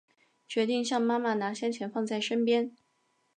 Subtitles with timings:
[0.47, 2.73] 决定向妈妈拿些钱放在身边